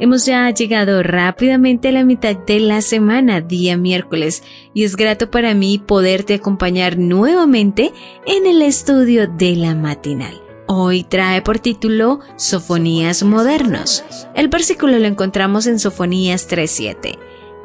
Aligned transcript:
Hemos 0.00 0.26
ya 0.26 0.48
llegado 0.50 1.02
rápidamente 1.02 1.88
a 1.88 1.92
la 1.92 2.04
mitad 2.04 2.36
de 2.36 2.60
la 2.60 2.82
semana, 2.82 3.40
día 3.40 3.76
miércoles, 3.76 4.44
y 4.72 4.84
es 4.84 4.94
grato 4.94 5.28
para 5.28 5.54
mí 5.54 5.78
poderte 5.78 6.34
acompañar 6.34 6.98
nuevamente 6.98 7.92
en 8.24 8.46
el 8.46 8.62
estudio 8.62 9.26
de 9.26 9.56
la 9.56 9.74
matinal. 9.74 10.40
Hoy 10.68 11.02
trae 11.02 11.42
por 11.42 11.58
título 11.58 12.20
Sofonías 12.36 13.24
Modernos. 13.24 14.04
El 14.36 14.46
versículo 14.46 15.00
lo 15.00 15.06
encontramos 15.06 15.66
en 15.66 15.80
Sofonías 15.80 16.48
3.7. 16.48 17.18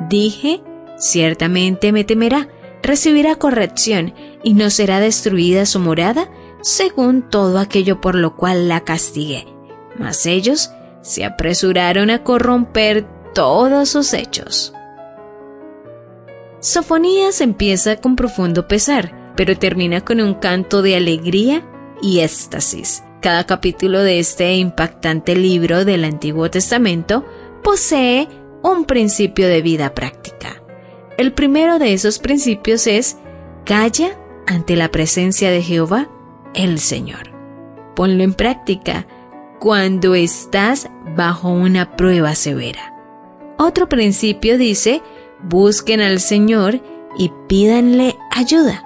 Dije, 0.09 0.63
ciertamente 0.97 1.91
me 1.91 2.03
temerá, 2.03 2.47
recibirá 2.81 3.35
corrección 3.35 4.15
y 4.41 4.55
no 4.55 4.71
será 4.71 4.99
destruida 4.99 5.67
su 5.67 5.79
morada 5.79 6.31
según 6.61 7.29
todo 7.29 7.59
aquello 7.59 8.01
por 8.01 8.15
lo 8.15 8.35
cual 8.35 8.69
la 8.69 8.79
castigué. 8.79 9.45
Mas 9.99 10.25
ellos 10.25 10.71
se 11.03 11.25
apresuraron 11.25 12.09
a 12.09 12.23
corromper 12.23 13.05
todos 13.35 13.89
sus 13.89 14.13
hechos. 14.13 14.73
Sofonías 16.59 17.41
empieza 17.41 17.97
con 17.97 18.15
profundo 18.15 18.67
pesar, 18.67 19.33
pero 19.35 19.57
termina 19.57 20.01
con 20.01 20.21
un 20.21 20.33
canto 20.33 20.81
de 20.81 20.95
alegría 20.95 21.63
y 22.01 22.21
éxtasis. 22.21 23.03
Cada 23.21 23.45
capítulo 23.45 24.01
de 24.01 24.19
este 24.19 24.55
impactante 24.55 25.35
libro 25.35 25.85
del 25.85 26.05
Antiguo 26.05 26.49
Testamento 26.49 27.25
posee 27.61 28.27
un 28.63 28.85
principio 28.85 29.47
de 29.47 29.61
vida 29.61 29.93
práctica. 29.93 30.61
El 31.17 31.33
primero 31.33 31.79
de 31.79 31.93
esos 31.93 32.19
principios 32.19 32.87
es 32.87 33.17
calla 33.65 34.17
ante 34.47 34.75
la 34.75 34.89
presencia 34.89 35.51
de 35.51 35.61
Jehová, 35.61 36.09
el 36.53 36.79
Señor. 36.79 37.31
Ponlo 37.95 38.23
en 38.23 38.33
práctica 38.33 39.05
cuando 39.63 40.13
estás 40.13 40.89
bajo 41.15 41.47
una 41.47 41.95
prueba 41.95 42.35
severa. 42.35 42.93
Otro 43.57 43.87
principio 43.87 44.57
dice, 44.57 45.01
busquen 45.41 46.01
al 46.01 46.19
Señor 46.19 46.81
y 47.17 47.31
pídanle 47.47 48.17
ayuda. 48.29 48.83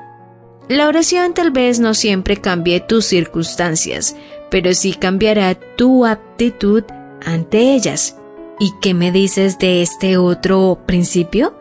La 0.69 0.87
oración 0.87 1.33
tal 1.33 1.49
vez 1.49 1.79
no 1.79 1.95
siempre 1.95 2.37
cambie 2.37 2.79
tus 2.79 3.05
circunstancias, 3.05 4.15
pero 4.51 4.71
sí 4.75 4.93
cambiará 4.93 5.55
tu 5.55 6.05
aptitud 6.05 6.83
ante 7.25 7.73
ellas. 7.73 8.15
¿Y 8.59 8.71
qué 8.79 8.93
me 8.93 9.11
dices 9.11 9.57
de 9.57 9.81
este 9.81 10.17
otro 10.17 10.83
principio? 10.85 11.55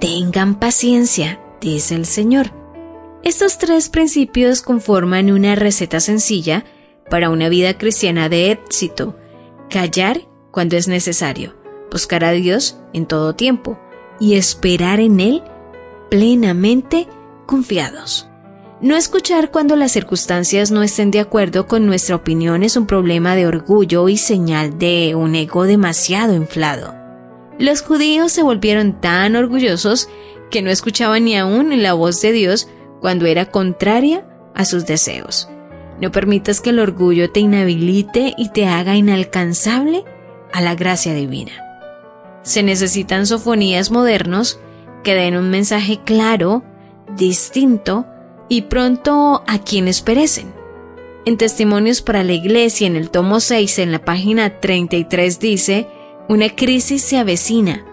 Tengan 0.00 0.58
paciencia, 0.58 1.38
dice 1.60 1.96
el 1.96 2.06
Señor. 2.06 2.50
Estos 3.24 3.58
tres 3.58 3.90
principios 3.90 4.62
conforman 4.62 5.30
una 5.30 5.54
receta 5.54 6.00
sencilla 6.00 6.64
para 7.10 7.30
una 7.30 7.48
vida 7.48 7.78
cristiana 7.78 8.28
de 8.28 8.50
éxito. 8.50 9.16
Callar 9.70 10.22
cuando 10.50 10.76
es 10.76 10.88
necesario, 10.88 11.54
buscar 11.90 12.24
a 12.24 12.32
Dios 12.32 12.78
en 12.92 13.06
todo 13.06 13.34
tiempo 13.34 13.78
y 14.20 14.34
esperar 14.34 15.00
en 15.00 15.20
Él 15.20 15.42
plenamente 16.10 17.08
confiados. 17.46 18.28
No 18.80 18.96
escuchar 18.96 19.50
cuando 19.50 19.76
las 19.76 19.92
circunstancias 19.92 20.70
no 20.70 20.82
estén 20.82 21.10
de 21.10 21.20
acuerdo 21.20 21.66
con 21.66 21.86
nuestra 21.86 22.16
opinión 22.16 22.62
es 22.62 22.76
un 22.76 22.86
problema 22.86 23.34
de 23.34 23.46
orgullo 23.46 24.08
y 24.08 24.16
señal 24.16 24.78
de 24.78 25.14
un 25.14 25.34
ego 25.34 25.64
demasiado 25.64 26.34
inflado. 26.34 26.94
Los 27.58 27.82
judíos 27.82 28.32
se 28.32 28.42
volvieron 28.42 29.00
tan 29.00 29.36
orgullosos 29.36 30.08
que 30.50 30.60
no 30.60 30.70
escuchaban 30.70 31.24
ni 31.24 31.36
aún 31.36 31.82
la 31.82 31.94
voz 31.94 32.20
de 32.20 32.32
Dios 32.32 32.68
cuando 33.00 33.26
era 33.26 33.46
contraria 33.46 34.26
a 34.54 34.64
sus 34.64 34.86
deseos. 34.86 35.48
No 36.00 36.10
permitas 36.10 36.60
que 36.60 36.70
el 36.70 36.80
orgullo 36.80 37.30
te 37.30 37.40
inhabilite 37.40 38.34
y 38.36 38.48
te 38.50 38.66
haga 38.66 38.96
inalcanzable 38.96 40.04
a 40.52 40.60
la 40.60 40.74
gracia 40.74 41.14
divina. 41.14 41.52
Se 42.42 42.62
necesitan 42.62 43.26
sofonías 43.26 43.90
modernos 43.90 44.60
que 45.02 45.14
den 45.14 45.36
un 45.36 45.50
mensaje 45.50 46.00
claro, 46.04 46.62
distinto 47.16 48.06
y 48.48 48.62
pronto 48.62 49.42
a 49.46 49.58
quienes 49.58 50.02
perecen. 50.02 50.52
En 51.26 51.38
Testimonios 51.38 52.02
para 52.02 52.22
la 52.22 52.32
Iglesia, 52.32 52.86
en 52.86 52.96
el 52.96 53.10
tomo 53.10 53.40
6, 53.40 53.78
en 53.78 53.92
la 53.92 54.04
página 54.04 54.60
33, 54.60 55.40
dice, 55.40 55.88
una 56.28 56.50
crisis 56.50 57.02
se 57.02 57.16
avecina. 57.16 57.84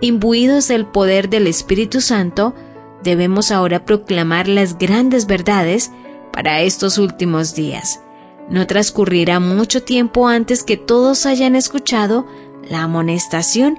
Imbuidos 0.00 0.68
del 0.68 0.86
poder 0.86 1.28
del 1.28 1.46
Espíritu 1.46 2.00
Santo, 2.00 2.54
debemos 3.02 3.50
ahora 3.50 3.84
proclamar 3.84 4.48
las 4.48 4.78
grandes 4.78 5.26
verdades 5.26 5.90
para 6.38 6.60
estos 6.62 6.98
últimos 6.98 7.56
días. 7.56 8.00
No 8.48 8.68
transcurrirá 8.68 9.40
mucho 9.40 9.82
tiempo 9.82 10.28
antes 10.28 10.62
que 10.62 10.76
todos 10.76 11.26
hayan 11.26 11.56
escuchado 11.56 12.28
la 12.70 12.84
amonestación 12.84 13.76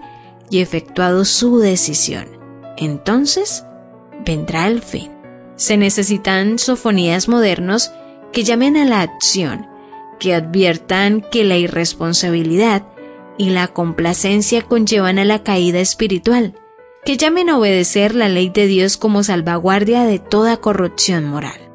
y 0.49 0.59
efectuado 0.59 1.23
su 1.23 1.59
decisión. 1.59 2.27
Entonces 2.75 3.63
vendrá 4.25 4.67
el 4.67 4.81
fin. 4.81 5.09
Se 5.55 5.77
necesitan 5.77 6.59
sofonías 6.59 7.29
modernos 7.29 7.93
que 8.33 8.43
llamen 8.43 8.75
a 8.75 8.83
la 8.83 9.03
acción, 9.03 9.65
que 10.19 10.33
adviertan 10.35 11.21
que 11.21 11.45
la 11.45 11.55
irresponsabilidad 11.55 12.83
y 13.37 13.51
la 13.51 13.69
complacencia 13.69 14.63
conllevan 14.63 15.17
a 15.17 15.23
la 15.23 15.43
caída 15.43 15.79
espiritual, 15.79 16.55
que 17.05 17.15
llamen 17.15 17.49
a 17.49 17.57
obedecer 17.57 18.15
la 18.15 18.27
ley 18.27 18.49
de 18.49 18.67
Dios 18.67 18.97
como 18.97 19.23
salvaguardia 19.23 20.03
de 20.03 20.19
toda 20.19 20.57
corrupción 20.57 21.23
moral. 21.23 21.68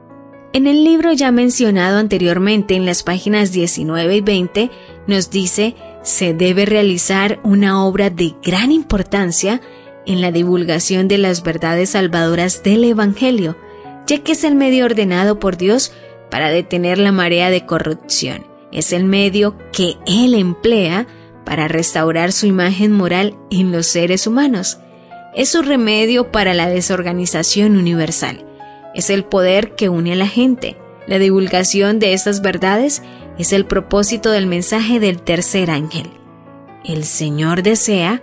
En 0.55 0.69
el 0.69 0.85
libro 0.85 1.13
ya 1.13 1.33
mencionado 1.33 1.99
anteriormente 1.99 2.77
en 2.77 2.87
las 2.87 3.03
páginas 3.03 3.51
19 3.51 4.15
y 4.15 4.21
20 4.21 4.71
nos 5.09 5.29
dice 5.29 5.75
se 6.05 6.33
debe 6.33 6.65
realizar 6.65 7.41
una 7.43 7.85
obra 7.85 8.09
de 8.09 8.37
gran 8.41 8.71
importancia 8.71 9.61
en 10.07 10.21
la 10.21 10.31
divulgación 10.31 11.09
de 11.09 11.19
las 11.19 11.43
verdades 11.43 11.91
salvadoras 11.91 12.63
del 12.63 12.85
Evangelio, 12.85 13.57
ya 14.07 14.21
que 14.21 14.31
es 14.31 14.45
el 14.45 14.55
medio 14.55 14.85
ordenado 14.85 15.41
por 15.41 15.57
Dios 15.57 15.93
para 16.31 16.51
detener 16.51 16.99
la 16.99 17.11
marea 17.11 17.51
de 17.51 17.67
corrupción. 17.67 18.47
Es 18.71 18.93
el 18.93 19.07
medio 19.07 19.59
que 19.73 19.97
Él 20.07 20.35
emplea 20.35 21.09
para 21.45 21.67
restaurar 21.67 22.31
su 22.31 22.47
imagen 22.47 22.93
moral 22.93 23.37
en 23.51 23.73
los 23.73 23.89
seres 23.89 24.29
humanos. 24.29 24.79
Es 25.35 25.49
su 25.49 25.63
remedio 25.63 26.31
para 26.31 26.55
la 26.55 26.69
desorganización 26.69 27.77
universal 27.77 28.54
es 28.95 29.11
el 29.11 29.25
poder 29.25 29.75
que 29.75 29.89
une 29.89 30.13
a 30.13 30.17
la 30.17 30.29
gente. 30.29 30.77
La 31.07 31.19
divulgación 31.19 31.99
de 31.99 32.15
estas 32.15 32.41
verdades 32.41 33.03
es 33.39 33.53
el 33.53 33.67
propósito 33.67 34.31
del 34.31 34.47
mensaje 34.47 35.01
del 35.01 35.21
tercer 35.21 35.71
ángel. 35.71 36.11
El 36.85 37.05
Señor 37.05 37.63
desea 37.63 38.23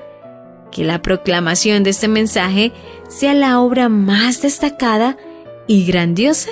que 0.72 0.84
la 0.84 1.02
proclamación 1.02 1.84
de 1.84 1.90
este 1.90 2.08
mensaje 2.08 2.72
sea 3.10 3.34
la 3.34 3.60
obra 3.60 3.90
más 3.90 4.42
destacada 4.42 5.18
y 5.68 5.86
grandiosa 5.86 6.52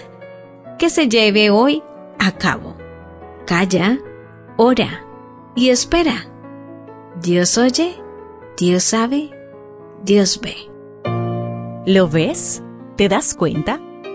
que 0.77 0.89
se 0.89 1.07
lleve 1.07 1.49
hoy 1.49 1.81
a 2.19 2.33
cabo. 2.33 2.75
Calla, 3.45 3.99
ora 4.57 5.05
y 5.55 5.69
espera. 5.69 6.27
Dios 7.21 7.57
oye, 7.57 7.95
Dios 8.57 8.83
sabe, 8.83 9.31
Dios 10.03 10.39
ve. 10.41 10.55
¿Lo 11.85 12.07
ves? 12.07 12.61
¿Te 12.97 13.07
das 13.07 13.33
cuenta? 13.33 13.79